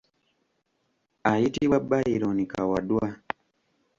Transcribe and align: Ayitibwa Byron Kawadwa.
Ayitibwa 1.31 1.77
Byron 1.89 2.39
Kawadwa. 2.51 3.05